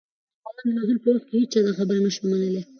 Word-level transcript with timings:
د 0.03 0.03
قرآن 0.43 0.67
د 0.67 0.69
نزول 0.77 0.97
په 1.03 1.09
وخت 1.13 1.25
كي 1.29 1.35
هيچا 1.41 1.59
دا 1.65 1.71
خبره 1.79 1.99
نه 2.05 2.09
شوى 2.15 2.27
منلى 2.31 2.61